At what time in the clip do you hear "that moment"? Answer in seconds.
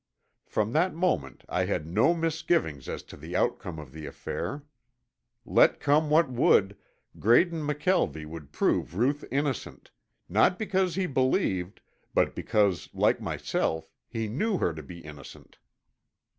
0.73-1.43